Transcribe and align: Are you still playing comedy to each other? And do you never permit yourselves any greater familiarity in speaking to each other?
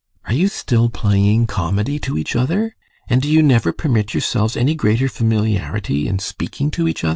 Are 0.25 0.33
you 0.33 0.47
still 0.47 0.89
playing 0.89 1.45
comedy 1.45 1.99
to 1.99 2.17
each 2.17 2.35
other? 2.35 2.75
And 3.07 3.21
do 3.21 3.29
you 3.29 3.43
never 3.43 3.71
permit 3.71 4.15
yourselves 4.15 4.57
any 4.57 4.73
greater 4.73 5.07
familiarity 5.07 6.07
in 6.07 6.17
speaking 6.17 6.71
to 6.71 6.87
each 6.87 7.03
other? 7.03 7.09